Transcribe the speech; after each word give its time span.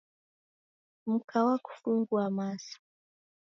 Mka 1.11 1.39
wakufungua 1.45 2.29
masa. 2.29 2.77